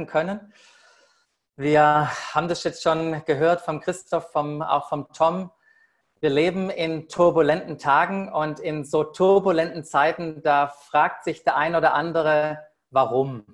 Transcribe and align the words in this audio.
treffen 0.00 0.06
können. 0.06 0.52
Wir 1.56 2.10
haben 2.32 2.48
das 2.48 2.64
jetzt 2.64 2.82
schon 2.82 3.22
gehört 3.24 3.60
vom 3.60 3.80
Christoph, 3.80 4.30
vom, 4.32 4.62
auch 4.62 4.88
vom 4.88 5.12
Tom. 5.12 5.50
Wir 6.20 6.30
leben 6.30 6.70
in 6.70 7.08
turbulenten 7.08 7.78
Tagen 7.78 8.32
und 8.32 8.60
in 8.60 8.84
so 8.84 9.04
turbulenten 9.04 9.84
Zeiten, 9.84 10.42
da 10.42 10.68
fragt 10.68 11.24
sich 11.24 11.44
der 11.44 11.56
ein 11.56 11.74
oder 11.74 11.94
andere, 11.94 12.58
warum? 12.90 13.44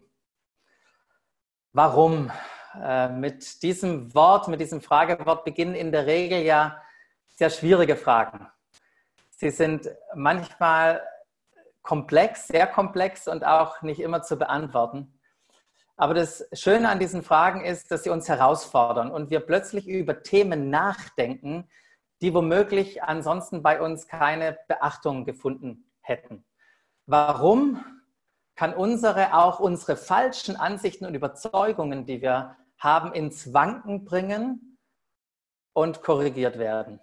Warum? 1.72 2.30
Äh, 2.80 3.08
mit 3.08 3.62
diesem 3.62 4.14
Wort, 4.14 4.48
mit 4.48 4.60
diesem 4.60 4.80
Fragewort 4.80 5.44
beginnen 5.44 5.74
in 5.74 5.92
der 5.92 6.06
Regel 6.06 6.42
ja 6.42 6.80
sehr 7.28 7.50
schwierige 7.50 7.96
Fragen. 7.96 8.46
Sie 9.30 9.50
sind 9.50 9.88
manchmal 10.14 11.02
komplex, 11.82 12.48
sehr 12.48 12.66
komplex 12.66 13.28
und 13.28 13.44
auch 13.44 13.82
nicht 13.82 14.00
immer 14.00 14.22
zu 14.22 14.36
beantworten. 14.36 15.15
Aber 15.96 16.12
das 16.12 16.46
Schöne 16.52 16.90
an 16.90 16.98
diesen 16.98 17.22
Fragen 17.22 17.64
ist, 17.64 17.90
dass 17.90 18.04
sie 18.04 18.10
uns 18.10 18.28
herausfordern 18.28 19.10
und 19.10 19.30
wir 19.30 19.40
plötzlich 19.40 19.88
über 19.88 20.22
Themen 20.22 20.68
nachdenken, 20.68 21.68
die 22.20 22.34
womöglich 22.34 23.02
ansonsten 23.02 23.62
bei 23.62 23.80
uns 23.80 24.06
keine 24.06 24.58
Beachtung 24.68 25.24
gefunden 25.24 25.90
hätten. 26.00 26.44
Warum 27.06 27.82
kann 28.56 28.74
unsere, 28.74 29.34
auch 29.34 29.58
unsere 29.58 29.96
falschen 29.96 30.56
Ansichten 30.56 31.06
und 31.06 31.14
Überzeugungen, 31.14 32.04
die 32.04 32.20
wir 32.20 32.56
haben, 32.78 33.12
ins 33.12 33.54
Wanken 33.54 34.04
bringen 34.04 34.78
und 35.72 36.02
korrigiert 36.02 36.58
werden? 36.58 37.00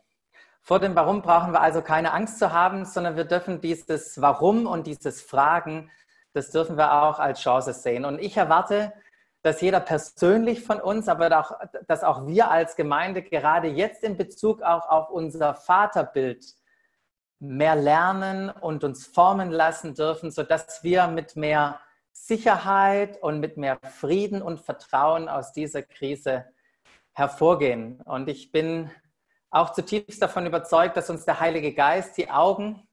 Vor 0.61 0.79
dem 0.79 0.95
Warum 0.95 1.21
brauchen 1.21 1.51
wir 1.51 1.61
also 1.61 1.81
keine 1.81 2.13
Angst 2.13 2.39
zu 2.39 2.51
haben, 2.51 2.85
sondern 2.85 3.15
wir 3.15 3.25
dürfen 3.25 3.59
dieses 3.59 4.21
Warum 4.21 4.65
und 4.65 4.87
dieses 4.87 5.21
Fragen, 5.21 5.91
das 6.33 6.51
dürfen 6.51 6.77
wir 6.77 7.03
auch 7.03 7.19
als 7.19 7.39
Chance 7.41 7.73
sehen. 7.73 8.05
Und 8.05 8.19
ich 8.19 8.37
erwarte, 8.37 8.93
dass 9.43 9.61
jeder 9.61 9.79
persönlich 9.79 10.63
von 10.63 10.79
uns, 10.79 11.07
aber 11.07 11.39
auch, 11.39 11.51
dass 11.87 12.03
auch 12.03 12.27
wir 12.27 12.49
als 12.49 12.75
Gemeinde 12.75 13.21
gerade 13.21 13.67
jetzt 13.67 14.03
in 14.03 14.17
Bezug 14.17 14.61
auch 14.61 14.89
auf 14.89 15.09
unser 15.09 15.53
Vaterbild 15.53 16.45
mehr 17.39 17.75
lernen 17.75 18.49
und 18.49 18.83
uns 18.85 19.05
formen 19.05 19.51
lassen 19.51 19.95
dürfen, 19.95 20.31
sodass 20.31 20.83
wir 20.83 21.07
mit 21.07 21.35
mehr 21.35 21.79
Sicherheit 22.13 23.21
und 23.21 23.41
mit 23.41 23.57
mehr 23.57 23.79
Frieden 23.83 24.41
und 24.41 24.61
Vertrauen 24.61 25.27
aus 25.27 25.51
dieser 25.51 25.81
Krise 25.81 26.45
hervorgehen. 27.11 27.99
Und 28.05 28.29
ich 28.29 28.51
bin 28.51 28.89
auch 29.49 29.73
zutiefst 29.73 30.21
davon 30.21 30.45
überzeugt, 30.45 30.95
dass 30.95 31.09
uns 31.09 31.25
der 31.25 31.41
Heilige 31.41 31.73
Geist 31.73 32.17
die 32.17 32.29
Augen 32.29 32.87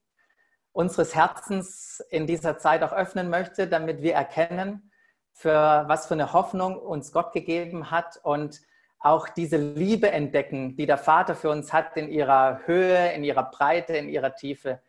unseres 0.72 1.14
Herzens 1.14 2.00
in 2.10 2.26
dieser 2.26 2.58
Zeit 2.58 2.82
auch 2.82 2.92
öffnen 2.92 3.28
möchte, 3.28 3.66
damit 3.66 4.02
wir 4.02 4.14
erkennen, 4.14 4.90
für 5.32 5.84
was 5.86 6.06
für 6.06 6.14
eine 6.14 6.32
Hoffnung 6.32 6.76
uns 6.76 7.12
Gott 7.12 7.32
gegeben 7.32 7.90
hat 7.90 8.18
und 8.22 8.60
auch 8.98 9.28
diese 9.28 9.56
Liebe 9.56 10.10
entdecken, 10.10 10.76
die 10.76 10.86
der 10.86 10.98
Vater 10.98 11.34
für 11.34 11.50
uns 11.50 11.72
hat 11.72 11.96
in 11.96 12.10
ihrer 12.10 12.66
Höhe, 12.66 13.12
in 13.12 13.24
ihrer 13.24 13.50
Breite, 13.50 13.94
in 13.96 14.08
ihrer 14.08 14.34
Tiefe 14.34 14.82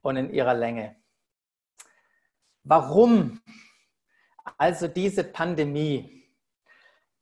und 0.00 0.16
in 0.16 0.32
ihrer 0.32 0.54
Länge. 0.54 0.96
Warum 2.64 3.40
also 4.58 4.88
diese 4.88 5.24
Pandemie? 5.24 6.18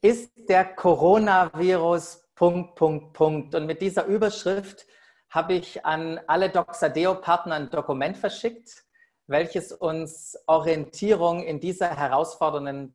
Ist 0.02 0.32
der 0.48 0.64
Coronavirus 0.64 2.30
Punkt, 2.34 2.74
Punkt, 2.74 3.12
Punkt. 3.12 3.55
Und 3.55 3.66
mit 3.66 3.82
dieser 3.82 4.06
Überschrift 4.06 4.86
habe 5.31 5.55
ich 5.55 5.86
an 5.86 6.20
alle 6.27 6.50
Doxadeo-Partner 6.50 7.55
ein 7.55 7.70
Dokument 7.70 8.17
verschickt, 8.17 8.84
welches 9.27 9.73
uns 9.73 10.36
Orientierung 10.47 11.42
in 11.45 11.61
dieser 11.61 11.97
herausfordernden 11.97 12.92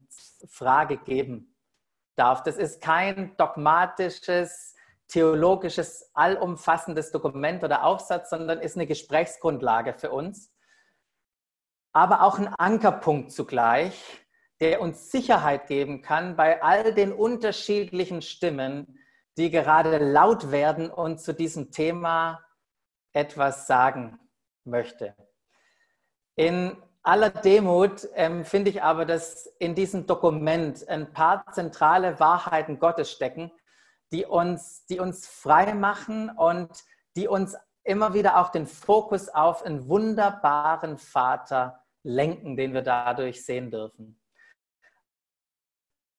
Frage 0.47 0.97
geben 0.97 1.55
darf. 2.17 2.43
Das 2.43 2.57
ist 2.57 2.81
kein 2.81 3.35
dogmatisches, 3.37 4.75
theologisches, 5.07 6.11
allumfassendes 6.13 7.11
Dokument 7.11 7.63
oder 7.63 7.85
Aufsatz, 7.85 8.29
sondern 8.29 8.59
ist 8.59 8.75
eine 8.75 8.87
Gesprächsgrundlage 8.87 9.93
für 9.93 10.11
uns, 10.11 10.51
aber 11.93 12.23
auch 12.23 12.37
ein 12.37 12.47
Ankerpunkt 12.47 13.31
zugleich, 13.31 14.25
der 14.59 14.81
uns 14.81 15.11
Sicherheit 15.11 15.67
geben 15.67 16.01
kann 16.01 16.35
bei 16.35 16.61
all 16.61 16.93
den 16.93 17.13
unterschiedlichen 17.13 18.21
Stimmen, 18.21 18.99
die 19.37 19.49
gerade 19.49 19.97
laut 19.97 20.51
werden 20.51 20.89
und 20.89 21.19
zu 21.19 21.33
diesem 21.33 21.71
Thema 21.71 22.43
etwas 23.13 23.67
sagen 23.67 24.19
möchte. 24.63 25.15
In 26.35 26.75
aller 27.03 27.29
Demut 27.29 28.07
ähm, 28.13 28.45
finde 28.45 28.71
ich 28.71 28.81
aber, 28.81 29.05
dass 29.05 29.45
in 29.59 29.75
diesem 29.75 30.05
Dokument 30.05 30.87
ein 30.87 31.11
paar 31.13 31.45
zentrale 31.51 32.19
Wahrheiten 32.19 32.79
Gottes 32.79 33.11
stecken, 33.11 33.51
die 34.11 34.25
uns, 34.25 34.85
die 34.87 34.99
uns 34.99 35.27
frei 35.27 35.73
machen 35.73 36.29
und 36.29 36.69
die 37.15 37.27
uns 37.27 37.55
immer 37.83 38.13
wieder 38.13 38.37
auch 38.37 38.49
den 38.49 38.65
Fokus 38.65 39.29
auf 39.29 39.63
einen 39.63 39.87
wunderbaren 39.87 40.97
Vater 40.97 41.83
lenken, 42.03 42.57
den 42.57 42.73
wir 42.73 42.81
dadurch 42.81 43.45
sehen 43.45 43.71
dürfen. 43.71 44.19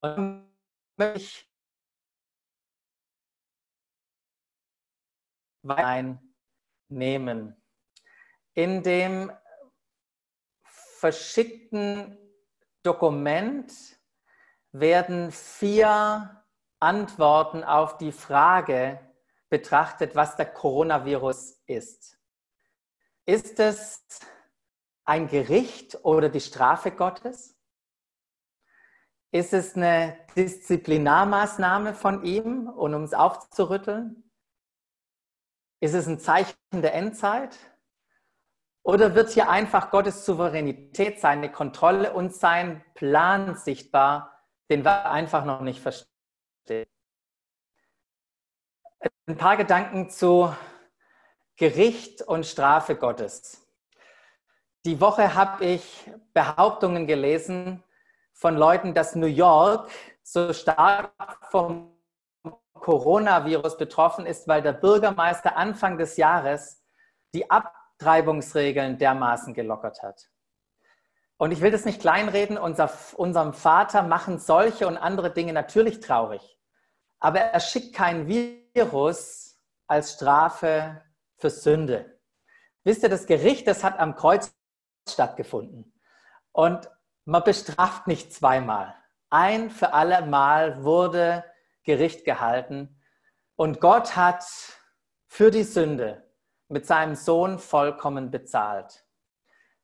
Und 0.01 0.47
ich 1.15 1.51
einnehmen. 5.69 7.57
In 8.55 8.83
dem 8.83 9.33
verschickten 10.65 12.17
Dokument 12.83 13.73
werden 14.73 15.33
vier 15.33 16.45
Antworten 16.79 17.65
auf 17.65 17.99
die 17.99 18.13
Frage 18.13 19.01
betrachtet, 19.49 20.15
was 20.15 20.37
der 20.37 20.47
Coronavirus 20.47 21.63
ist. 21.67 22.19
Ist 23.25 23.59
es 23.59 24.05
ein 25.05 25.29
Gericht 25.29 26.05
oder 26.05 26.29
die 26.29 26.41
Strafe 26.41 26.91
Gottes? 26.91 27.57
Ist 29.33 29.53
es 29.53 29.77
eine 29.77 30.17
Disziplinarmaßnahme 30.37 31.95
von 31.95 32.25
ihm, 32.25 32.69
um 32.69 32.95
uns 32.95 33.15
aufzurütteln? 33.15 34.26
Ist 35.81 35.95
es 35.95 36.07
ein 36.07 36.19
Zeichen 36.19 36.57
der 36.73 36.95
Endzeit? 36.95 37.57
Oder 38.83 39.15
wird 39.15 39.31
hier 39.31 39.51
einfach 39.51 39.91
Gottes 39.91 40.25
Souveränität, 40.25 41.21
seine 41.21 41.51
Kontrolle 41.51 42.13
und 42.13 42.35
sein 42.35 42.85
Plan 42.95 43.57
sichtbar, 43.57 44.45
den 44.71 44.85
wir 44.85 45.11
einfach 45.11 45.45
noch 45.45 45.61
nicht 45.61 45.81
verstehen? 45.81 46.87
Ein 49.27 49.37
paar 49.37 49.57
Gedanken 49.57 50.09
zu 50.09 50.55
Gericht 51.57 52.23
und 52.23 52.47
Strafe 52.47 52.97
Gottes. 52.97 53.67
Die 54.85 55.01
Woche 55.01 55.35
habe 55.35 55.65
ich 55.65 56.09
Behauptungen 56.33 57.09
gelesen 57.09 57.83
von 58.33 58.57
Leuten, 58.57 58.95
dass 58.95 59.17
New 59.17 59.27
York 59.27 59.91
so 60.23 60.53
stark 60.53 61.13
vom 61.51 61.96
Coronavirus 62.81 63.77
betroffen 63.77 64.27
ist, 64.27 64.49
weil 64.49 64.63
der 64.63 64.73
Bürgermeister 64.73 65.57
Anfang 65.57 65.99
des 65.99 66.17
Jahres 66.17 66.83
die 67.35 67.51
Abtreibungsregeln 67.51 68.99
dermaßen 68.99 69.55
gelockert 69.55 70.03
hat. 70.03 70.29
Und 71.39 71.51
ich 71.51 71.61
will 71.61 71.71
das 71.71 71.85
nicht 71.85 72.01
kleinreden, 72.01 72.57
unser, 72.57 72.91
unserem 73.17 73.53
Vater 73.53 74.03
machen 74.03 74.39
solche 74.39 74.87
und 74.87 74.97
andere 74.97 75.33
Dinge 75.33 75.53
natürlich 75.53 76.01
traurig. 76.01 76.59
Aber 77.21 77.41
er 77.41 77.61
schickt 77.61 77.95
kein 77.95 78.27
Virus 78.27 79.59
als 79.87 80.15
Strafe 80.15 81.03
für 81.37 81.51
Sünde. 81.51 82.19
Wisst 82.85 83.03
ihr, 83.03 83.09
das 83.09 83.27
Gericht, 83.27 83.67
das 83.67 83.85
hat 83.85 83.99
am 83.99 84.15
Kreuz 84.15 84.55
stattgefunden. 85.09 85.93
Und 86.53 86.91
man 87.25 87.43
bestraft 87.45 88.07
nicht 88.07 88.33
zweimal. 88.33 88.95
Ein 89.29 89.71
für 89.71 89.93
alle 89.93 90.25
Mal 90.25 90.85
wurde 90.85 91.45
Gericht 91.87 92.27
gehalten. 92.27 93.01
Und 93.55 93.81
Gott 93.81 94.17
hat 94.17 94.45
für 95.27 95.51
die 95.51 95.63
Sünde 95.63 96.25
mit 96.69 96.85
seinem 96.85 97.15
Sohn 97.15 97.59
vollkommen 97.59 98.31
bezahlt. 98.31 99.07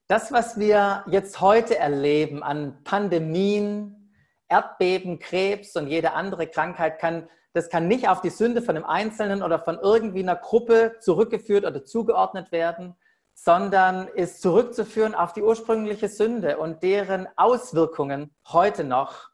Das, 0.08 0.30
was 0.32 0.58
wir 0.58 1.04
jetzt 1.06 1.40
heute 1.40 1.78
erleben 1.78 2.42
an 2.42 2.84
Pandemien, 2.84 4.14
Erdbeben, 4.48 5.18
Krebs 5.18 5.74
und 5.76 5.86
jede 5.86 6.12
andere 6.12 6.48
Krankheit, 6.48 6.98
kann, 6.98 7.30
das 7.54 7.70
kann 7.70 7.88
nicht 7.88 8.08
auf 8.08 8.20
die 8.20 8.30
Sünde 8.30 8.60
von 8.60 8.76
einem 8.76 8.84
Einzelnen 8.84 9.42
oder 9.42 9.58
von 9.58 9.78
irgendwie 9.78 10.20
einer 10.20 10.36
Gruppe 10.36 10.96
zurückgeführt 11.00 11.64
oder 11.64 11.84
zugeordnet 11.84 12.52
werden, 12.52 12.94
sondern 13.32 14.08
ist 14.08 14.42
zurückzuführen 14.42 15.14
auf 15.14 15.32
die 15.32 15.42
ursprüngliche 15.42 16.08
Sünde 16.08 16.58
und 16.58 16.82
deren 16.82 17.26
Auswirkungen 17.36 18.34
heute 18.48 18.84
noch 18.84 19.31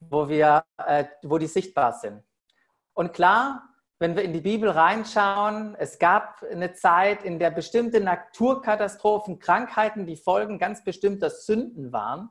wo, 0.00 0.28
wir, 0.28 0.64
äh, 0.78 1.04
wo 1.22 1.38
die 1.38 1.46
sichtbar 1.46 1.92
sind. 1.92 2.22
Und 2.94 3.12
klar, 3.12 3.62
wenn 3.98 4.16
wir 4.16 4.22
in 4.22 4.32
die 4.32 4.40
Bibel 4.40 4.70
reinschauen, 4.70 5.76
es 5.78 5.98
gab 5.98 6.42
eine 6.50 6.72
Zeit, 6.72 7.22
in 7.22 7.38
der 7.38 7.50
bestimmte 7.50 8.00
Naturkatastrophen, 8.00 9.38
Krankheiten 9.38 10.06
die 10.06 10.16
Folgen 10.16 10.58
ganz 10.58 10.82
bestimmter 10.82 11.30
Sünden 11.30 11.92
waren. 11.92 12.30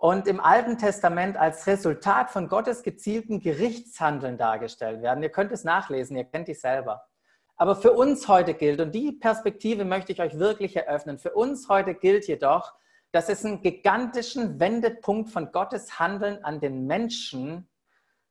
und 0.00 0.26
im 0.26 0.40
Alten 0.40 0.78
Testament 0.78 1.36
als 1.36 1.66
Resultat 1.66 2.30
von 2.30 2.48
Gottes 2.48 2.82
gezielten 2.82 3.40
Gerichtshandeln 3.40 4.38
dargestellt 4.38 5.02
werden. 5.02 5.22
Ihr 5.22 5.28
könnt 5.28 5.52
es 5.52 5.62
nachlesen, 5.62 6.16
ihr 6.16 6.24
kennt 6.24 6.48
die 6.48 6.54
selber. 6.54 7.04
Aber 7.56 7.76
für 7.76 7.92
uns 7.92 8.26
heute 8.26 8.54
gilt, 8.54 8.80
und 8.80 8.94
die 8.94 9.12
Perspektive 9.12 9.84
möchte 9.84 10.12
ich 10.12 10.22
euch 10.22 10.38
wirklich 10.38 10.74
eröffnen, 10.74 11.18
für 11.18 11.32
uns 11.32 11.68
heute 11.68 11.94
gilt 11.94 12.26
jedoch, 12.26 12.72
dass 13.12 13.28
es 13.28 13.44
einen 13.44 13.62
gigantischen 13.62 14.60
Wendepunkt 14.60 15.30
von 15.30 15.52
Gottes 15.52 15.98
Handeln 15.98 16.44
an 16.44 16.60
den 16.60 16.86
Menschen 16.86 17.68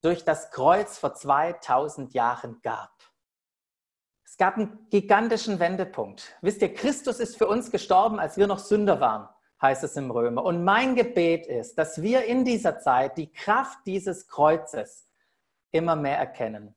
durch 0.02 0.24
das 0.24 0.52
Kreuz 0.52 0.98
vor 0.98 1.14
2000 1.14 2.14
Jahren 2.14 2.62
gab. 2.62 2.92
Es 4.24 4.38
gab 4.38 4.56
einen 4.56 4.88
gigantischen 4.90 5.60
Wendepunkt. 5.60 6.38
Wisst 6.42 6.62
ihr, 6.62 6.74
Christus 6.74 7.20
ist 7.20 7.38
für 7.38 7.48
uns 7.48 7.72
gestorben, 7.72 8.20
als 8.20 8.38
wir 8.38 8.48
noch 8.48 8.60
Sünder 8.60 9.00
waren 9.02 9.28
heißt 9.62 9.84
es 9.84 9.96
im 9.98 10.12
Römer. 10.12 10.44
Und 10.44 10.64
mein 10.64 10.96
Gebet 10.96 11.48
ist, 11.48 11.78
dass 11.78 12.02
wir 12.02 12.26
in 12.26 12.46
dieser 12.46 12.80
Zeit 12.80 13.18
die 13.18 13.32
Kraft 13.32 13.80
dieses 13.86 14.28
Kreuzes 14.28 15.08
immer 15.72 15.96
mehr 15.96 16.18
erkennen. 16.18 16.76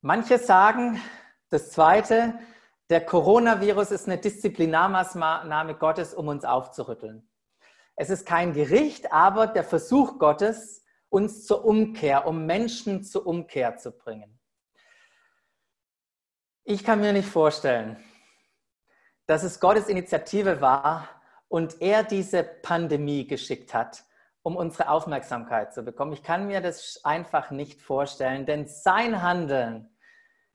Manche 0.00 0.38
sagen, 0.38 1.00
das 1.48 1.70
Zweite, 1.70 2.38
der 2.92 3.06
Coronavirus 3.06 3.90
ist 3.90 4.06
eine 4.06 4.18
Disziplinarmaßnahme 4.18 5.76
Gottes, 5.76 6.12
um 6.12 6.28
uns 6.28 6.44
aufzurütteln. 6.44 7.26
Es 7.96 8.10
ist 8.10 8.26
kein 8.26 8.52
Gericht, 8.52 9.10
aber 9.10 9.46
der 9.46 9.64
Versuch 9.64 10.18
Gottes, 10.18 10.84
uns 11.08 11.46
zur 11.46 11.64
Umkehr, 11.64 12.26
um 12.26 12.44
Menschen 12.44 13.02
zur 13.02 13.26
Umkehr 13.26 13.78
zu 13.78 13.92
bringen. 13.92 14.38
Ich 16.64 16.84
kann 16.84 17.00
mir 17.00 17.14
nicht 17.14 17.30
vorstellen, 17.30 17.96
dass 19.24 19.42
es 19.42 19.58
Gottes 19.58 19.88
Initiative 19.88 20.60
war 20.60 21.08
und 21.48 21.80
er 21.80 22.04
diese 22.04 22.44
Pandemie 22.44 23.26
geschickt 23.26 23.72
hat, 23.72 24.04
um 24.42 24.54
unsere 24.54 24.90
Aufmerksamkeit 24.90 25.72
zu 25.72 25.82
bekommen. 25.82 26.12
Ich 26.12 26.22
kann 26.22 26.46
mir 26.46 26.60
das 26.60 27.00
einfach 27.04 27.52
nicht 27.52 27.80
vorstellen, 27.80 28.44
denn 28.44 28.66
sein 28.66 29.22
Handeln 29.22 29.88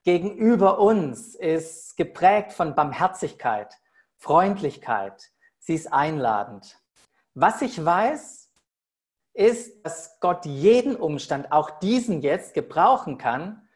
gegenüber 0.07 0.79
uns 0.79 1.35
ist 1.35 1.97
geprägt 1.97 2.53
von 2.53 2.75
Barmherzigkeit, 2.75 3.77
Freundlichkeit. 4.15 5.31
Sie 5.59 5.73
ist 5.73 5.91
einladend. 5.91 6.79
Was 7.33 7.61
ich 7.61 7.83
weiß, 7.83 8.49
ist, 9.33 9.85
dass 9.85 10.17
Gott 10.21 10.45
jeden 10.45 10.95
Umstand, 10.95 11.51
auch 11.51 11.81
diesen 11.81 12.21
jetzt, 12.21 12.53
gebrauchen 12.53 13.17
kann, 13.17 13.67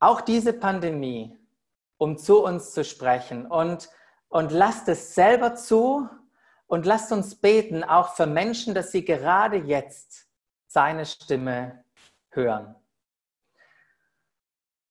auch 0.00 0.20
diese 0.22 0.52
Pandemie, 0.52 1.38
um 1.98 2.18
zu 2.18 2.42
uns 2.44 2.72
zu 2.72 2.82
sprechen. 2.82 3.46
Und 3.46 3.88
und 4.28 4.50
lasst 4.50 4.88
es 4.88 5.14
selber 5.14 5.54
zu 5.54 6.08
und 6.66 6.84
lasst 6.84 7.12
uns 7.12 7.36
beten, 7.36 7.84
auch 7.84 8.16
für 8.16 8.26
Menschen, 8.26 8.74
dass 8.74 8.90
sie 8.90 9.04
gerade 9.04 9.56
jetzt 9.56 10.26
seine 10.66 11.06
Stimme 11.06 11.84
hören. 12.30 12.74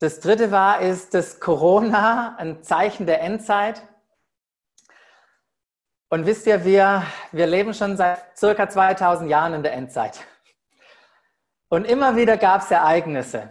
Das 0.06 0.20
dritte 0.20 0.52
war, 0.52 0.82
ist 0.82 1.16
das 1.16 1.40
Corona, 1.40 2.36
ein 2.38 2.62
Zeichen 2.62 3.08
der 3.08 3.22
Endzeit. 3.22 3.82
Und 6.10 6.28
wisst 6.28 6.46
ihr, 6.46 6.64
wir, 6.64 7.02
wir 7.32 7.48
leben 7.48 7.74
schon 7.74 7.98
seit 7.98 8.38
circa 8.38 8.70
2000 8.70 9.28
Jahren 9.32 9.56
in 9.56 9.64
der 9.64 9.74
Endzeit. 9.74 10.24
Und 11.70 11.86
immer 11.86 12.16
wieder 12.16 12.38
gab 12.38 12.62
es 12.62 12.70
Ereignisse, 12.70 13.50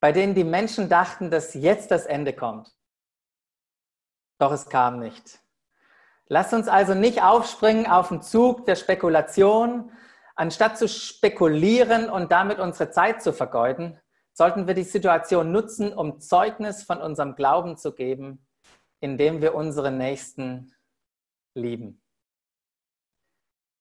bei 0.00 0.10
denen 0.10 0.34
die 0.34 0.42
Menschen 0.42 0.88
dachten, 0.88 1.30
dass 1.30 1.52
jetzt 1.52 1.90
das 1.90 2.06
Ende 2.06 2.32
kommt. 2.32 2.74
Doch 4.38 4.52
es 4.52 4.70
kam 4.70 5.00
nicht. 5.00 5.40
Lasst 6.28 6.54
uns 6.54 6.66
also 6.66 6.94
nicht 6.94 7.22
aufspringen 7.22 7.86
auf 7.86 8.08
den 8.08 8.22
Zug 8.22 8.64
der 8.64 8.76
Spekulation. 8.76 9.92
Anstatt 10.34 10.78
zu 10.78 10.88
spekulieren 10.88 12.08
und 12.08 12.32
damit 12.32 12.58
unsere 12.58 12.90
Zeit 12.90 13.22
zu 13.22 13.34
vergeuden, 13.34 14.00
sollten 14.36 14.66
wir 14.66 14.74
die 14.74 14.82
Situation 14.82 15.50
nutzen, 15.50 15.94
um 15.94 16.20
Zeugnis 16.20 16.82
von 16.82 17.00
unserem 17.00 17.36
Glauben 17.36 17.78
zu 17.78 17.94
geben, 17.94 18.46
indem 19.00 19.40
wir 19.40 19.54
unsere 19.54 19.90
Nächsten 19.90 20.74
lieben. 21.54 22.02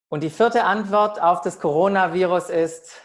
Und 0.07 0.23
die 0.23 0.29
vierte 0.29 0.63
Antwort 0.63 1.21
auf 1.21 1.41
das 1.41 1.59
Coronavirus 1.59 2.49
ist, 2.49 3.01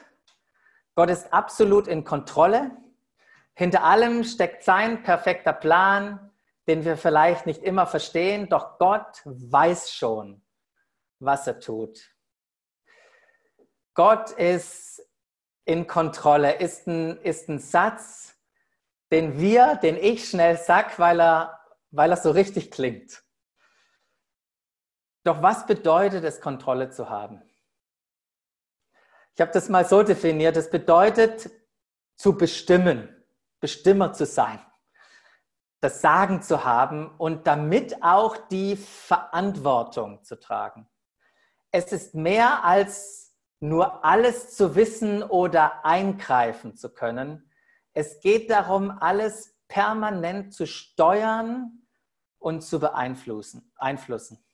Gott 0.94 1.10
ist 1.10 1.32
absolut 1.32 1.88
in 1.88 2.04
Kontrolle. 2.04 2.70
Hinter 3.54 3.82
allem 3.82 4.22
steckt 4.22 4.62
sein 4.62 5.02
perfekter 5.02 5.52
Plan, 5.52 6.30
den 6.68 6.84
wir 6.84 6.96
vielleicht 6.96 7.46
nicht 7.46 7.64
immer 7.64 7.86
verstehen, 7.88 8.48
doch 8.48 8.78
Gott 8.78 9.22
weiß 9.24 9.90
schon, 9.90 10.40
was 11.18 11.48
er 11.48 11.58
tut. 11.58 12.14
Gott 13.94 14.30
ist 14.30 15.02
in 15.70 15.86
Kontrolle, 15.86 16.56
ist 16.56 16.86
ein, 16.86 17.16
ist 17.18 17.48
ein 17.48 17.60
Satz, 17.60 18.34
den 19.12 19.38
wir, 19.38 19.76
den 19.76 19.96
ich 19.96 20.28
schnell 20.28 20.56
sag, 20.56 20.98
weil 20.98 21.20
er, 21.20 21.60
weil 21.90 22.10
er 22.10 22.16
so 22.16 22.30
richtig 22.30 22.70
klingt. 22.70 23.22
Doch 25.22 25.42
was 25.42 25.66
bedeutet 25.66 26.24
es, 26.24 26.40
Kontrolle 26.40 26.90
zu 26.90 27.08
haben? 27.08 27.42
Ich 29.34 29.40
habe 29.40 29.52
das 29.52 29.68
mal 29.68 29.84
so 29.84 30.02
definiert, 30.02 30.56
es 30.56 30.70
bedeutet 30.70 31.50
zu 32.16 32.36
bestimmen, 32.36 33.16
Bestimmer 33.60 34.14
zu 34.14 34.24
sein 34.24 34.58
das 35.80 36.02
Sagen 36.02 36.42
zu 36.42 36.64
haben 36.64 37.10
und 37.16 37.46
damit 37.46 38.02
auch 38.02 38.36
die 38.48 38.76
Verantwortung 38.76 40.22
zu 40.24 40.38
tragen. 40.38 40.86
Es 41.70 41.92
ist 41.92 42.14
mehr 42.14 42.64
als 42.64 43.29
nur 43.60 44.04
alles 44.04 44.56
zu 44.56 44.74
wissen 44.74 45.22
oder 45.22 45.84
eingreifen 45.84 46.76
zu 46.76 46.92
können. 46.92 47.50
Es 47.92 48.20
geht 48.20 48.50
darum, 48.50 48.90
alles 48.90 49.56
permanent 49.68 50.52
zu 50.54 50.66
steuern 50.66 51.86
und 52.38 52.62
zu 52.62 52.80
beeinflussen. 52.80 53.72
Einflussen. 53.76 54.44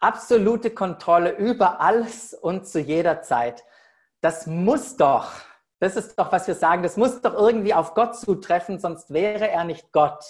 Absolute 0.00 0.70
Kontrolle 0.70 1.36
über 1.36 1.80
alles 1.80 2.34
und 2.34 2.68
zu 2.68 2.80
jeder 2.80 3.22
Zeit. 3.22 3.64
Das 4.20 4.46
muss 4.46 4.96
doch 4.96 5.32
das 5.84 5.96
ist 5.96 6.18
doch, 6.18 6.32
was 6.32 6.46
wir 6.46 6.54
sagen, 6.54 6.82
das 6.82 6.96
muss 6.96 7.20
doch 7.20 7.34
irgendwie 7.34 7.74
auf 7.74 7.92
Gott 7.92 8.16
zutreffen, 8.16 8.78
sonst 8.78 9.12
wäre 9.12 9.50
er 9.50 9.64
nicht 9.64 9.92
Gott. 9.92 10.24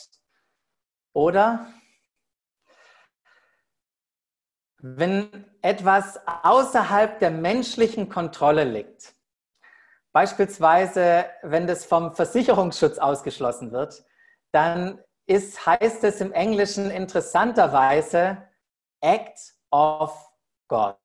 Oder? 1.12 1.68
Wenn 4.86 5.50
etwas 5.62 6.20
außerhalb 6.26 7.18
der 7.18 7.30
menschlichen 7.30 8.10
Kontrolle 8.10 8.64
liegt, 8.64 9.14
beispielsweise 10.12 11.24
wenn 11.40 11.66
das 11.66 11.86
vom 11.86 12.14
Versicherungsschutz 12.14 12.98
ausgeschlossen 12.98 13.72
wird, 13.72 14.04
dann 14.52 15.02
ist, 15.24 15.64
heißt 15.64 16.04
es 16.04 16.20
im 16.20 16.32
Englischen 16.32 16.90
interessanterweise 16.90 18.46
Act 19.00 19.54
of 19.70 20.30
God. 20.68 20.98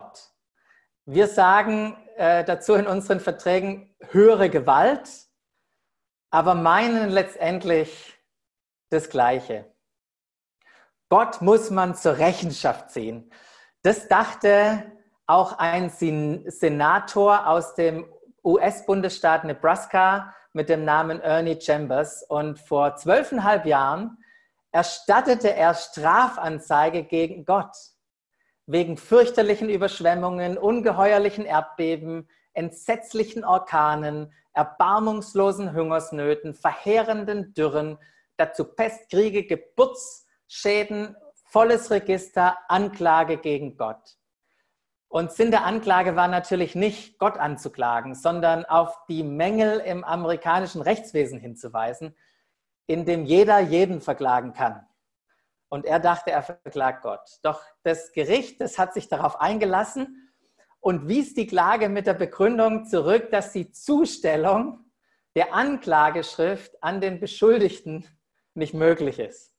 Wir 1.05 1.29
sagen 1.29 1.95
äh, 2.17 2.43
dazu 2.43 2.73
in 2.73 2.85
unseren 2.85 3.21
Verträgen 3.21 3.95
höhere 4.09 4.49
Gewalt, 4.49 5.09
aber 6.31 6.53
meinen 6.53 7.11
letztendlich 7.11 8.19
das 8.89 9.09
Gleiche. 9.09 9.73
Gott 11.07 11.41
muss 11.41 11.69
man 11.69 11.95
zur 11.95 12.17
Rechenschaft 12.17 12.91
ziehen. 12.91 13.31
Das 13.81 14.09
dachte 14.09 14.91
auch 15.25 15.57
ein 15.57 15.89
Senator 15.89 17.47
aus 17.47 17.75
dem 17.75 18.05
US-Bundesstaat 18.43 19.45
Nebraska 19.45 20.33
mit 20.51 20.67
dem 20.67 20.83
Namen 20.83 21.21
Ernie 21.21 21.59
Chambers. 21.61 22.23
Und 22.23 22.59
vor 22.59 22.97
zwölfeinhalb 22.97 23.65
Jahren 23.65 24.17
erstattete 24.71 25.53
er 25.53 25.73
Strafanzeige 25.75 27.03
gegen 27.03 27.45
Gott 27.45 27.75
wegen 28.65 28.97
fürchterlichen 28.97 29.69
Überschwemmungen, 29.69 30.57
ungeheuerlichen 30.57 31.45
Erdbeben, 31.45 32.29
entsetzlichen 32.53 33.43
Orkanen, 33.45 34.31
erbarmungslosen 34.53 35.73
Hungersnöten, 35.73 36.53
verheerenden 36.53 37.53
Dürren, 37.53 37.97
dazu 38.35 38.65
Pest, 38.65 39.09
Kriege, 39.09 39.45
Geburtsschäden, 39.45 41.15
volles 41.51 41.89
Register, 41.89 42.57
Anklage 42.67 43.37
gegen 43.37 43.75
Gott. 43.75 44.17
Und 45.07 45.31
Sinn 45.31 45.49
der 45.49 45.65
Anklage 45.65 46.15
war 46.15 46.27
natürlich 46.27 46.75
nicht, 46.75 47.17
Gott 47.17 47.37
anzuklagen, 47.37 48.13
sondern 48.13 48.65
auf 48.65 48.95
die 49.07 49.23
Mängel 49.23 49.79
im 49.79 50.03
amerikanischen 50.03 50.83
Rechtswesen 50.83 51.39
hinzuweisen, 51.39 52.15
in 52.85 53.05
dem 53.05 53.25
jeder 53.25 53.59
jeden 53.59 54.01
verklagen 54.01 54.53
kann. 54.53 54.85
Und 55.67 55.85
er 55.85 55.99
dachte, 55.99 56.31
er 56.31 56.43
verklagt 56.43 57.01
Gott. 57.01 57.39
Doch 57.41 57.61
das 57.83 58.11
Gericht, 58.11 58.61
das 58.61 58.77
hat 58.77 58.93
sich 58.93 59.07
darauf 59.07 59.41
eingelassen 59.41 60.31
und 60.79 61.07
wies 61.07 61.33
die 61.33 61.47
Klage 61.47 61.89
mit 61.89 62.05
der 62.05 62.13
Begründung 62.13 62.85
zurück, 62.85 63.31
dass 63.31 63.51
die 63.51 63.71
Zustellung 63.71 64.85
der 65.35 65.53
Anklageschrift 65.55 66.83
an 66.83 67.01
den 67.01 67.19
Beschuldigten 67.19 68.05
nicht 68.53 68.75
möglich 68.75 69.17
ist. 69.17 69.55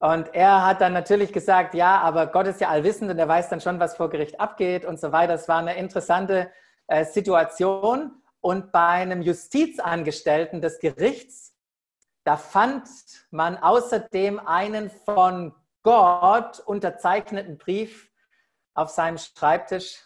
Und 0.00 0.32
er 0.34 0.64
hat 0.64 0.80
dann 0.80 0.92
natürlich 0.92 1.32
gesagt, 1.32 1.74
ja, 1.74 1.98
aber 2.00 2.28
Gott 2.28 2.46
ist 2.46 2.60
ja 2.60 2.68
allwissend 2.68 3.10
und 3.10 3.18
er 3.18 3.26
weiß 3.26 3.48
dann 3.48 3.60
schon, 3.60 3.80
was 3.80 3.96
vor 3.96 4.10
Gericht 4.10 4.38
abgeht 4.40 4.84
und 4.84 5.00
so 5.00 5.10
weiter. 5.10 5.32
Das 5.32 5.48
war 5.48 5.58
eine 5.58 5.76
interessante 5.76 6.50
äh, 6.86 7.04
Situation. 7.04 8.12
Und 8.40 8.70
bei 8.70 8.86
einem 8.86 9.22
Justizangestellten 9.22 10.60
des 10.60 10.78
Gerichts, 10.78 11.56
da 12.24 12.36
fand 12.36 12.88
man 13.30 13.56
außerdem 13.56 14.38
einen 14.38 14.90
von 14.90 15.52
Gott 15.82 16.60
unterzeichneten 16.60 17.58
Brief 17.58 18.10
auf 18.74 18.90
seinem 18.90 19.18
Schreibtisch. 19.18 20.04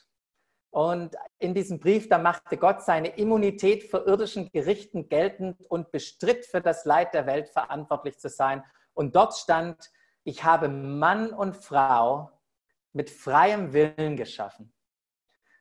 Und 0.71 1.17
in 1.39 1.53
diesem 1.53 1.81
Brief, 1.81 2.09
da 2.09 2.17
machte 2.17 2.57
Gott 2.57 2.83
seine 2.83 3.09
Immunität 3.17 3.91
vor 3.91 4.07
irdischen 4.07 4.51
Gerichten 4.53 5.11
geltend 5.11 5.61
und 5.69 5.91
bestritt 5.91 6.47
für 6.47 6.63
das 6.63 6.87
Leid 6.87 7.13
der 7.13 7.27
Welt 7.27 7.51
verantwortlich 7.51 8.19
zu 8.19 8.31
sein. 8.31 8.65
Und 8.95 9.17
dort 9.17 9.35
stand, 9.37 9.91
ich 10.25 10.45
habe 10.45 10.69
Mann 10.69 11.33
und 11.33 11.57
Frau 11.57 12.31
mit 12.93 13.11
freiem 13.11 13.73
Willen 13.73 14.17
geschaffen. 14.17 14.73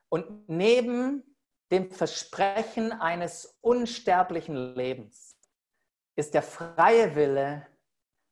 Und 0.09 0.49
neben 0.49 1.23
dem 1.71 1.89
Versprechen 1.89 2.91
eines 2.91 3.57
unsterblichen 3.61 4.75
Lebens 4.75 5.37
ist 6.15 6.33
der 6.33 6.43
freie 6.43 7.15
Wille 7.15 7.65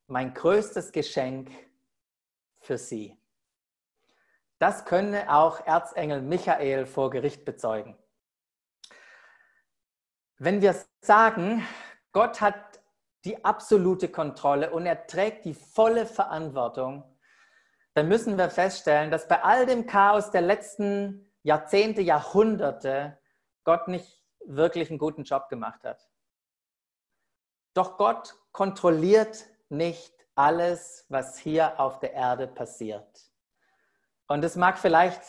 mein 0.08 0.34
größtes 0.34 0.92
Geschenk 0.92 1.50
für 2.60 2.78
sie. 2.78 3.18
Das 4.60 4.84
könne 4.84 5.34
auch 5.34 5.66
Erzengel 5.66 6.22
Michael 6.22 6.86
vor 6.86 7.10
Gericht 7.10 7.46
bezeugen. 7.46 7.98
Wenn 10.38 10.62
wir 10.62 10.76
sagen, 11.02 11.66
Gott 12.12 12.42
hat 12.42 12.69
die 13.26 13.44
absolute 13.44 14.10
Kontrolle 14.10 14.72
und 14.72 14.86
er 14.86 15.08
trägt 15.08 15.46
die 15.46 15.54
volle 15.54 16.06
Verantwortung, 16.06 17.04
dann 17.94 18.08
müssen 18.08 18.38
wir 18.38 18.50
feststellen, 18.50 19.12
dass 19.12 19.28
bei 19.28 19.44
all 19.44 19.66
dem 19.66 19.86
Chaos 19.86 20.32
der 20.32 20.42
letzten 20.42 21.30
Jahrzehnte, 21.44 22.02
Jahrhunderte 22.02 23.18
Gott 23.64 23.88
nicht 23.88 24.24
wirklich 24.46 24.90
einen 24.90 25.00
guten 25.00 25.24
Job 25.24 25.50
gemacht 25.50 25.84
hat. 25.84 26.10
Doch 27.74 27.98
Gott 27.98 28.36
kontrolliert 28.52 29.46
nicht 29.70 30.14
alles, 30.36 31.06
was 31.10 31.38
hier 31.38 31.80
auf 31.80 32.00
der 32.00 32.14
Erde 32.14 32.48
passiert. 32.48 33.30
Und 34.28 34.44
es 34.44 34.56
mag 34.56 34.78
vielleicht 34.78 35.22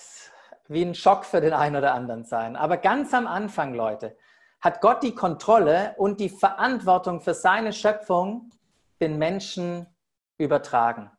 wie 0.68 0.82
ein 0.82 0.94
Schock 0.94 1.24
für 1.24 1.40
den 1.40 1.52
einen 1.52 1.76
oder 1.76 1.94
anderen 1.94 2.24
sein. 2.24 2.54
Aber 2.54 2.76
ganz 2.76 3.12
am 3.12 3.26
Anfang, 3.26 3.74
Leute, 3.74 4.16
hat 4.60 4.80
Gott 4.80 5.02
die 5.02 5.14
Kontrolle 5.14 5.94
und 5.96 6.20
die 6.20 6.28
Verantwortung 6.28 7.20
für 7.20 7.34
seine 7.34 7.72
Schöpfung 7.72 8.50
den 9.00 9.18
Menschen 9.18 9.86
übertragen. 10.38 11.10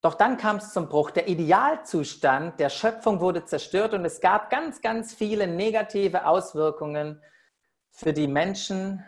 Doch 0.00 0.14
dann 0.14 0.36
kam 0.36 0.56
es 0.56 0.72
zum 0.72 0.88
Bruch. 0.88 1.10
Der 1.10 1.28
Idealzustand 1.28 2.60
der 2.60 2.68
Schöpfung 2.68 3.20
wurde 3.20 3.44
zerstört 3.44 3.94
und 3.94 4.04
es 4.04 4.20
gab 4.20 4.50
ganz, 4.50 4.82
ganz 4.82 5.14
viele 5.14 5.46
negative 5.46 6.26
Auswirkungen 6.26 7.22
für 7.90 8.12
die 8.12 8.28
Menschen 8.28 9.04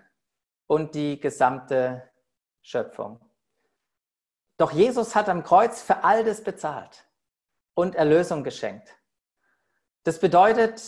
und 0.66 0.94
die 0.94 1.20
gesamte 1.20 2.10
Schöpfung. 2.62 3.20
Doch 4.56 4.72
Jesus 4.72 5.14
hat 5.14 5.28
am 5.28 5.42
Kreuz 5.42 5.82
für 5.82 6.02
all 6.02 6.24
das 6.24 6.42
bezahlt 6.42 7.06
und 7.74 7.94
Erlösung 7.94 8.42
geschenkt. 8.42 8.88
Das 10.02 10.18
bedeutet 10.18 10.82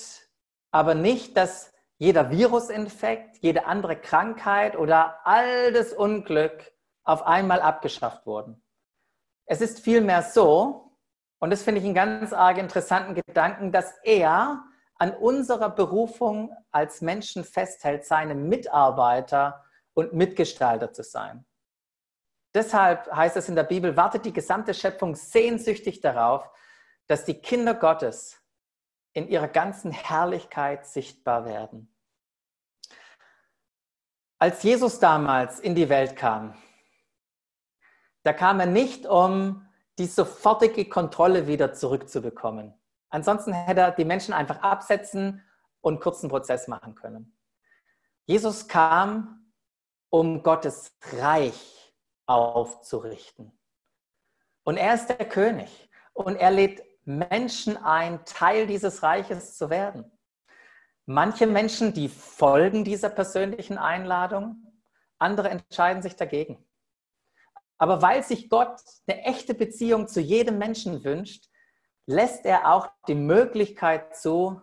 aber 0.71 0.95
nicht, 0.95 1.37
dass 1.37 1.73
jeder 1.99 2.31
Virusinfekt, 2.31 3.39
jede 3.39 3.67
andere 3.67 3.97
Krankheit 3.97 4.77
oder 4.77 5.21
all 5.25 5.73
das 5.73 5.93
Unglück 5.93 6.73
auf 7.05 7.23
einmal 7.27 7.61
abgeschafft 7.61 8.25
wurden. 8.25 8.63
Es 9.47 9.61
ist 9.61 9.81
vielmehr 9.81 10.23
so, 10.23 10.97
und 11.41 11.51
das 11.51 11.63
finde 11.63 11.81
ich 11.81 11.85
einen 11.85 11.95
ganz 11.95 12.33
arg 12.33 12.59
interessanten 12.59 13.15
Gedanken, 13.15 13.73
dass 13.73 13.95
er 14.05 14.65
an 14.97 15.13
unserer 15.13 15.71
Berufung 15.71 16.53
als 16.71 17.01
Menschen 17.01 17.45
festhält, 17.45 18.05
seine 18.05 18.35
Mitarbeiter 18.35 19.65
und 19.95 20.13
Mitgestalter 20.13 20.93
zu 20.93 21.03
sein. 21.03 21.47
Deshalb 22.55 23.11
heißt 23.13 23.37
es 23.37 23.49
in 23.49 23.57
der 23.57 23.65
Bibel, 23.65 23.97
wartet 23.97 24.25
die 24.25 24.33
gesamte 24.33 24.75
Schöpfung 24.75 25.15
sehnsüchtig 25.15 26.01
darauf, 26.01 26.49
dass 27.07 27.25
die 27.25 27.41
Kinder 27.41 27.75
Gottes 27.75 28.41
in 29.19 29.29
ihrer 29.29 29.49
ganzen 29.49 29.91
Herrlichkeit 29.91 30.87
sichtbar 30.87 31.45
werden. 31.45 31.93
Als 34.39 34.63
Jesus 34.63 35.01
damals 35.01 35.59
in 35.59 35.75
die 35.75 35.89
Welt 35.89 36.15
kam, 36.15 36.55
da 38.23 38.33
kam 38.33 38.61
er 38.61 38.67
nicht, 38.67 39.07
um 39.07 39.67
die 39.99 40.07
sofortige 40.07 40.89
Kontrolle 40.89 41.49
wieder 41.49 41.73
zurückzubekommen. 41.73 42.73
Ansonsten 43.11 43.53
hätte 43.53 43.81
er 43.81 43.91
die 43.91 44.05
Menschen 44.05 44.33
einfach 44.33 44.63
absetzen 44.63 45.45
und 45.81 46.01
kurzen 46.01 46.29
Prozess 46.29 46.69
machen 46.69 46.95
können. 46.95 47.37
Jesus 48.27 48.69
kam, 48.69 49.53
um 50.11 50.43
Gottes 50.43 50.97
Reich 51.19 51.93
aufzurichten. 52.27 53.59
Und 54.63 54.77
er 54.77 54.95
ist 54.95 55.09
der 55.09 55.29
König 55.29 55.91
und 56.13 56.37
er 56.37 56.51
lädt 56.51 56.83
Menschen 57.09 57.79
ein, 57.79 58.23
Teil 58.27 58.67
dieses 58.67 59.03
Reiches 59.03 59.57
zu 59.57 59.71
werden. 59.71 60.13
Manche 61.07 61.47
Menschen, 61.47 61.95
die 61.95 62.11
folgen 62.11 62.85
dieser 62.85 63.09
persönlichen 63.09 63.79
Einladung, 63.79 64.63
andere 65.19 65.49
entscheiden 65.49 66.03
sich 66.03 66.17
dagegen. 66.17 66.63
Aber 67.79 68.03
weil 68.03 68.23
sich 68.23 68.51
Gott 68.51 68.79
eine 69.07 69.23
echte 69.23 69.55
Beziehung 69.55 70.07
zu 70.07 70.21
jedem 70.21 70.59
Menschen 70.59 71.03
wünscht, 71.03 71.47
lässt 72.05 72.45
er 72.45 72.71
auch 72.71 72.91
die 73.07 73.15
Möglichkeit 73.15 74.15
zu, 74.15 74.61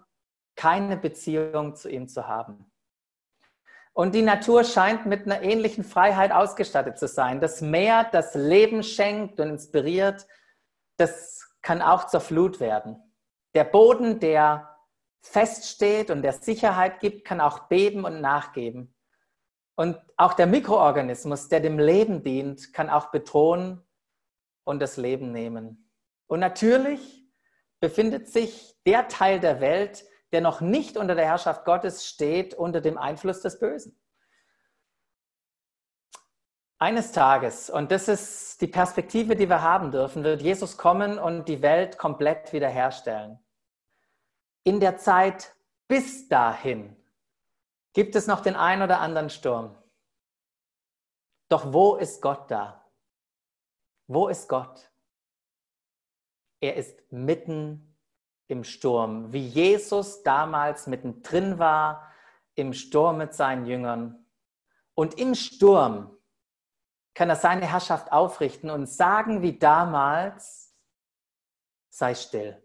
keine 0.56 0.98
Beziehung 0.98 1.76
zu 1.76 1.90
ihm 1.90 2.08
zu 2.08 2.28
haben. 2.28 2.72
Und 3.94 4.14
die 4.14 4.22
Natur 4.22 4.66
scheint 4.66 5.08
mit 5.08 5.26
einer 5.26 5.42
ähnlichen 5.42 5.84
Freiheit 5.84 6.32
ausgestattet 6.32 7.00
zu 7.00 7.08
sein. 7.08 7.42
Das 7.42 7.62
Meer, 7.62 8.04
das 8.12 8.36
Leben 8.36 8.84
schenkt 8.84 9.40
und 9.40 9.50
inspiriert, 9.50 10.28
das 10.98 11.55
kann 11.66 11.82
auch 11.82 12.06
zur 12.06 12.20
Flut 12.20 12.60
werden. 12.60 13.02
Der 13.56 13.64
Boden, 13.64 14.20
der 14.20 14.78
feststeht 15.24 16.12
und 16.12 16.22
der 16.22 16.34
Sicherheit 16.34 17.00
gibt, 17.00 17.26
kann 17.26 17.42
auch 17.42 17.68
beben 17.68 18.06
und 18.06 18.22
nachgeben. 18.22 18.94
Und 19.76 19.98
auch 20.16 20.34
der 20.34 20.46
Mikroorganismus, 20.46 21.50
der 21.50 21.62
dem 21.62 21.80
Leben 21.80 22.22
dient, 22.22 22.72
kann 22.72 22.92
auch 22.92 23.10
bedrohen 23.10 23.82
und 24.64 24.80
das 24.80 24.98
Leben 24.98 25.32
nehmen. 25.32 25.92
Und 26.28 26.40
natürlich 26.40 27.26
befindet 27.80 28.30
sich 28.30 28.76
der 28.86 29.08
Teil 29.08 29.40
der 29.40 29.60
Welt, 29.60 30.06
der 30.32 30.42
noch 30.42 30.62
nicht 30.62 30.98
unter 30.98 31.16
der 31.16 31.26
Herrschaft 31.26 31.66
Gottes 31.66 32.06
steht, 32.06 32.54
unter 32.54 32.80
dem 32.80 33.00
Einfluss 33.00 33.42
des 33.42 33.58
Bösen. 33.58 34.00
Eines 36.78 37.14
Tages, 37.14 37.70
und 37.70 37.92
das 37.92 38.10
ist 38.10 38.62
die 38.62 38.68
Perspektive, 38.68 39.38
die 39.38 39.48
wir 39.48 39.62
haben 39.62 39.92
dürfen, 39.92 40.24
wird 40.24 40.42
Jesus 40.42 40.78
kommen 40.78 41.18
und 41.18 41.48
die 41.48 41.62
Welt 41.62 41.98
komplett 41.98 42.52
wiederherstellen. 42.52 43.40
In 44.66 44.82
der 44.82 44.98
Zeit 44.98 45.56
bis 45.88 46.28
dahin 46.28 46.96
gibt 47.94 48.16
es 48.16 48.28
noch 48.28 48.42
den 48.42 48.56
einen 48.56 48.82
oder 48.82 49.00
anderen 49.00 49.30
Sturm. 49.30 49.78
Doch 51.48 51.72
wo 51.72 51.96
ist 51.96 52.22
Gott 52.22 52.52
da? 52.52 52.84
Wo 54.08 54.28
ist 54.28 54.50
Gott? 54.50 54.92
Er 56.60 56.76
ist 56.76 57.10
mitten 57.12 57.96
im 58.48 58.64
Sturm, 58.64 59.32
wie 59.32 59.48
Jesus 59.48 60.24
damals 60.24 60.88
mittendrin 60.88 61.58
war 61.58 62.12
im 62.56 62.74
Sturm 62.74 63.18
mit 63.18 63.34
seinen 63.34 63.66
Jüngern. 63.66 64.26
Und 64.94 65.18
im 65.20 65.36
Sturm 65.36 66.15
kann 67.16 67.30
er 67.30 67.38
seine 67.38 67.66
Herrschaft 67.66 68.12
aufrichten 68.12 68.70
und 68.70 68.88
sagen 68.88 69.42
wie 69.42 69.58
damals, 69.58 70.76
sei 71.90 72.14
still. 72.14 72.62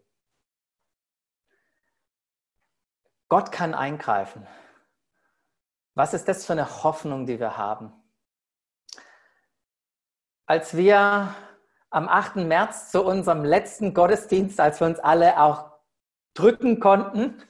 Gott 3.29 3.53
kann 3.53 3.73
eingreifen. 3.73 4.45
Was 5.95 6.13
ist 6.13 6.27
das 6.27 6.45
für 6.45 6.51
eine 6.51 6.83
Hoffnung, 6.83 7.25
die 7.25 7.39
wir 7.39 7.57
haben? 7.57 7.93
Als 10.45 10.75
wir 10.75 11.33
am 11.89 12.09
8. 12.09 12.37
März 12.37 12.91
zu 12.91 13.05
unserem 13.05 13.45
letzten 13.45 13.93
Gottesdienst, 13.93 14.59
als 14.59 14.81
wir 14.81 14.87
uns 14.87 14.99
alle 14.99 15.39
auch 15.39 15.71
drücken 16.33 16.81
konnten, 16.81 17.41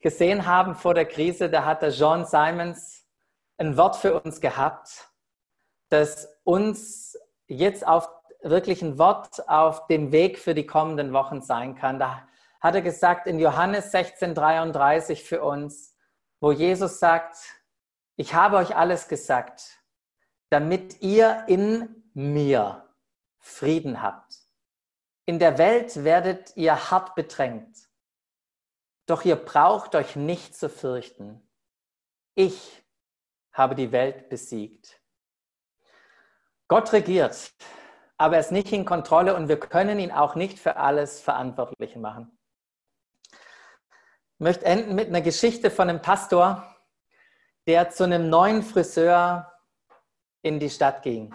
gesehen 0.00 0.44
haben 0.44 0.74
vor 0.74 0.94
der 0.94 1.06
Krise, 1.06 1.48
da 1.50 1.64
hatte 1.64 1.88
John 1.88 2.24
Simons 2.24 3.06
ein 3.58 3.76
Wort 3.76 3.94
für 3.94 4.20
uns 4.20 4.40
gehabt 4.40 5.08
das 5.88 6.28
uns 6.44 7.18
jetzt 7.46 7.86
auf 7.86 8.08
wirklich 8.42 8.82
ein 8.82 8.98
Wort 8.98 9.48
auf 9.48 9.86
dem 9.86 10.12
Weg 10.12 10.38
für 10.38 10.54
die 10.54 10.66
kommenden 10.66 11.12
Wochen 11.12 11.42
sein 11.42 11.74
kann. 11.74 11.98
Da 11.98 12.26
hat 12.60 12.74
er 12.74 12.82
gesagt 12.82 13.26
in 13.26 13.38
Johannes 13.38 13.92
16:33 13.92 15.22
für 15.22 15.42
uns, 15.42 15.96
wo 16.40 16.52
Jesus 16.52 16.98
sagt, 16.98 17.36
ich 18.16 18.34
habe 18.34 18.56
euch 18.56 18.76
alles 18.76 19.08
gesagt, 19.08 19.82
damit 20.50 21.02
ihr 21.02 21.44
in 21.48 22.04
mir 22.14 22.88
Frieden 23.38 24.02
habt. 24.02 24.38
In 25.26 25.38
der 25.38 25.58
Welt 25.58 26.04
werdet 26.04 26.56
ihr 26.56 26.90
hart 26.90 27.14
bedrängt, 27.14 27.88
doch 29.06 29.24
ihr 29.24 29.36
braucht 29.36 29.94
euch 29.94 30.16
nicht 30.16 30.56
zu 30.56 30.68
fürchten. 30.68 31.42
Ich 32.34 32.84
habe 33.52 33.74
die 33.74 33.92
Welt 33.92 34.28
besiegt. 34.28 35.00
Gott 36.68 36.92
regiert, 36.92 37.52
aber 38.16 38.34
er 38.34 38.40
ist 38.40 38.52
nicht 38.52 38.72
in 38.72 38.84
Kontrolle 38.84 39.36
und 39.36 39.48
wir 39.48 39.60
können 39.60 39.98
ihn 39.98 40.10
auch 40.10 40.34
nicht 40.34 40.58
für 40.58 40.76
alles 40.76 41.20
verantwortlich 41.20 41.96
machen. 41.96 42.36
Ich 43.32 44.40
möchte 44.40 44.66
enden 44.66 44.94
mit 44.94 45.08
einer 45.08 45.20
Geschichte 45.20 45.70
von 45.70 45.88
einem 45.88 46.02
Pastor, 46.02 46.76
der 47.66 47.90
zu 47.90 48.04
einem 48.04 48.28
neuen 48.28 48.62
Friseur 48.62 49.52
in 50.42 50.58
die 50.58 50.70
Stadt 50.70 51.02
ging. 51.02 51.34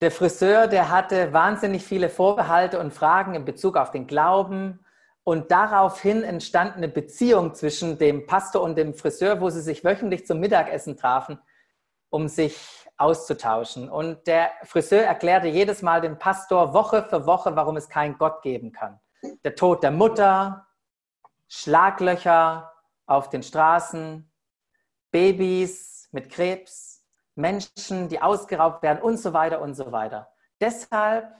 Der 0.00 0.10
Friseur, 0.10 0.66
der 0.66 0.90
hatte 0.90 1.32
wahnsinnig 1.32 1.84
viele 1.84 2.08
Vorbehalte 2.08 2.78
und 2.78 2.92
Fragen 2.92 3.34
in 3.34 3.44
Bezug 3.44 3.76
auf 3.76 3.90
den 3.90 4.06
Glauben. 4.06 4.84
Und 5.22 5.50
daraufhin 5.50 6.22
entstand 6.22 6.76
eine 6.76 6.88
Beziehung 6.88 7.54
zwischen 7.54 7.96
dem 7.96 8.26
Pastor 8.26 8.62
und 8.62 8.76
dem 8.76 8.92
Friseur, 8.92 9.40
wo 9.40 9.48
sie 9.48 9.62
sich 9.62 9.84
wöchentlich 9.84 10.26
zum 10.26 10.40
Mittagessen 10.40 10.98
trafen, 10.98 11.38
um 12.10 12.28
sich 12.28 12.73
auszutauschen. 12.96 13.88
Und 13.90 14.26
der 14.26 14.50
Friseur 14.62 15.02
erklärte 15.02 15.48
jedes 15.48 15.82
Mal 15.82 16.00
dem 16.00 16.18
Pastor 16.18 16.72
Woche 16.74 17.02
für 17.02 17.26
Woche, 17.26 17.56
warum 17.56 17.76
es 17.76 17.88
keinen 17.88 18.18
Gott 18.18 18.42
geben 18.42 18.72
kann. 18.72 19.00
Der 19.44 19.54
Tod 19.54 19.82
der 19.82 19.90
Mutter, 19.90 20.66
Schlaglöcher 21.48 22.72
auf 23.06 23.30
den 23.30 23.42
Straßen, 23.42 24.30
Babys 25.10 26.08
mit 26.12 26.30
Krebs, 26.30 27.04
Menschen, 27.34 28.08
die 28.08 28.22
ausgeraubt 28.22 28.82
werden 28.82 29.02
und 29.02 29.16
so 29.18 29.32
weiter 29.32 29.60
und 29.60 29.74
so 29.74 29.92
weiter. 29.92 30.28
Deshalb 30.60 31.34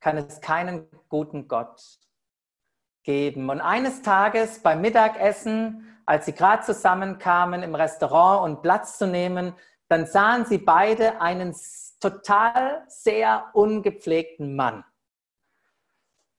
kann 0.00 0.16
es 0.16 0.40
keinen 0.40 0.88
guten 1.08 1.48
Gott 1.48 1.82
geben. 3.02 3.50
Und 3.50 3.60
eines 3.60 4.02
Tages 4.02 4.62
beim 4.62 4.80
Mittagessen, 4.80 6.00
als 6.06 6.26
sie 6.26 6.32
gerade 6.32 6.62
zusammenkamen 6.62 7.62
im 7.62 7.74
Restaurant 7.74 8.44
und 8.44 8.62
Platz 8.62 8.98
zu 8.98 9.06
nehmen, 9.06 9.54
dann 9.88 10.06
sahen 10.06 10.44
sie 10.44 10.58
beide 10.58 11.20
einen 11.20 11.54
total 12.00 12.84
sehr 12.88 13.50
ungepflegten 13.54 14.56
Mann. 14.56 14.84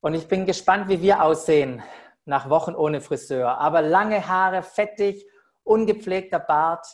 Und 0.01 0.13
ich 0.13 0.27
bin 0.27 0.45
gespannt, 0.45 0.89
wie 0.89 1.01
wir 1.01 1.23
aussehen 1.23 1.81
nach 2.25 2.49
Wochen 2.49 2.75
ohne 2.75 3.01
Friseur. 3.01 3.57
Aber 3.57 3.81
lange 3.81 4.27
Haare, 4.27 4.61
fettig, 4.61 5.25
ungepflegter 5.63 6.39
Bart. 6.39 6.85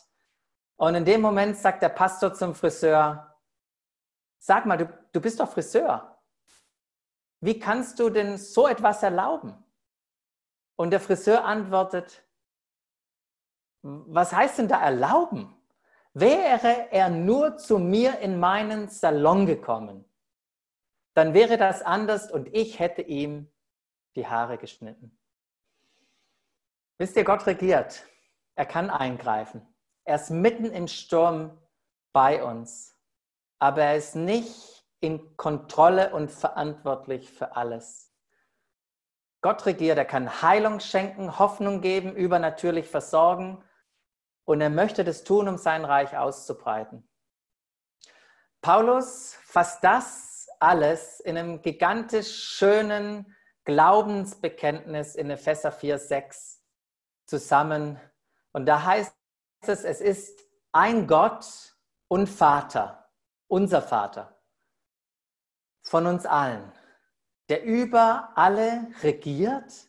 Und 0.77 0.95
in 0.95 1.05
dem 1.05 1.21
Moment 1.21 1.57
sagt 1.57 1.81
der 1.81 1.89
Pastor 1.89 2.33
zum 2.33 2.55
Friseur, 2.55 3.35
sag 4.39 4.65
mal, 4.65 4.77
du, 4.77 4.85
du 5.11 5.21
bist 5.21 5.39
doch 5.39 5.51
Friseur. 5.51 6.21
Wie 7.41 7.59
kannst 7.59 7.99
du 7.99 8.09
denn 8.09 8.37
so 8.37 8.67
etwas 8.67 9.03
erlauben? 9.03 9.53
Und 10.75 10.91
der 10.91 10.99
Friseur 10.99 11.43
antwortet, 11.43 12.23
was 13.81 14.31
heißt 14.31 14.59
denn 14.59 14.67
da 14.67 14.81
erlauben? 14.81 15.53
Wäre 16.13 16.91
er 16.91 17.09
nur 17.09 17.57
zu 17.57 17.79
mir 17.79 18.19
in 18.19 18.39
meinen 18.39 18.87
Salon 18.87 19.45
gekommen, 19.45 20.05
dann 21.15 21.33
wäre 21.33 21.57
das 21.57 21.81
anders 21.81 22.31
und 22.31 22.53
ich 22.53 22.79
hätte 22.79 23.01
ihm 23.01 23.51
die 24.15 24.27
Haare 24.27 24.57
geschnitten. 24.57 25.17
Wisst 26.99 27.15
ihr, 27.15 27.23
Gott 27.23 27.45
regiert. 27.47 28.05
Er 28.55 28.65
kann 28.65 28.89
eingreifen. 28.89 29.67
Er 30.03 30.15
ist 30.15 30.29
mitten 30.29 30.65
im 30.65 30.87
Sturm 30.87 31.57
bei 32.11 32.43
uns. 32.43 32.95
Aber 33.59 33.81
er 33.81 33.95
ist 33.95 34.15
nicht 34.15 34.85
in 34.99 35.35
Kontrolle 35.35 36.13
und 36.13 36.31
verantwortlich 36.31 37.29
für 37.29 37.55
alles. 37.55 38.11
Gott 39.41 39.65
regiert, 39.65 39.97
er 39.97 40.05
kann 40.05 40.41
Heilung 40.41 40.79
schenken, 40.79 41.37
Hoffnung 41.39 41.81
geben, 41.81 42.15
übernatürlich 42.15 42.87
versorgen 42.87 43.63
und 44.45 44.61
er 44.61 44.69
möchte 44.69 45.03
das 45.03 45.23
tun, 45.23 45.47
um 45.47 45.57
sein 45.57 45.85
Reich 45.85 46.17
auszubreiten. 46.17 47.07
Paulus 48.61 49.37
fasst 49.43 49.83
das 49.83 50.47
alles 50.59 51.19
in 51.19 51.37
einem 51.37 51.61
gigantisch 51.61 52.33
schönen 52.33 53.35
Glaubensbekenntnis 53.65 55.15
in 55.15 55.29
Epheser 55.29 55.71
4, 55.71 55.99
6 55.99 56.61
zusammen. 57.25 57.99
Und 58.51 58.65
da 58.65 58.83
heißt 58.83 59.15
es, 59.61 59.83
es 59.83 60.01
ist 60.01 60.39
ein 60.71 61.07
Gott 61.07 61.75
und 62.07 62.27
Vater, 62.27 63.09
unser 63.47 63.81
Vater, 63.81 64.39
von 65.81 66.07
uns 66.07 66.25
allen, 66.25 66.71
der 67.49 67.63
über 67.63 68.31
alle 68.35 68.87
regiert, 69.01 69.87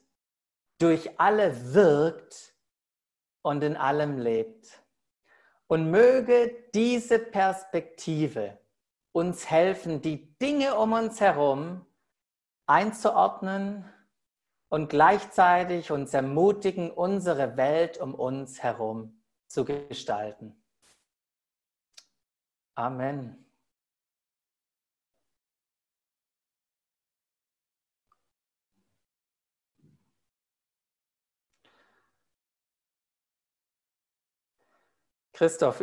durch 0.78 1.18
alle 1.20 1.74
wirkt 1.74 2.53
und 3.44 3.62
in 3.62 3.76
allem 3.76 4.18
lebt. 4.18 4.82
Und 5.66 5.90
möge 5.90 6.54
diese 6.74 7.18
Perspektive 7.18 8.58
uns 9.12 9.50
helfen, 9.50 10.02
die 10.02 10.36
Dinge 10.38 10.76
um 10.76 10.92
uns 10.92 11.20
herum 11.20 11.86
einzuordnen 12.66 13.84
und 14.68 14.88
gleichzeitig 14.88 15.90
uns 15.90 16.14
ermutigen, 16.14 16.90
unsere 16.90 17.56
Welt 17.56 17.98
um 17.98 18.14
uns 18.14 18.62
herum 18.62 19.22
zu 19.46 19.64
gestalten. 19.64 20.56
Amen. 22.74 23.43
Christoph, 35.34 35.80